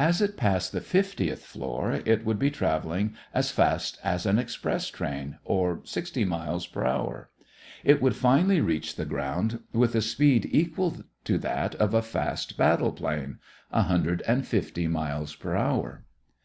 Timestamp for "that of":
11.38-11.94